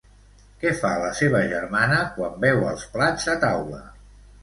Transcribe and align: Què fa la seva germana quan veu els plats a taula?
Què 0.63 0.71
fa 0.79 0.93
la 1.03 1.11
seva 1.19 1.43
germana 1.53 2.01
quan 2.17 2.43
veu 2.49 2.67
els 2.73 2.91
plats 2.97 3.33
a 3.37 3.41
taula? 3.49 3.89